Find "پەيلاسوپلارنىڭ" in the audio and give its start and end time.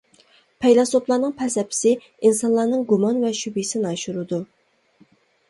0.63-1.35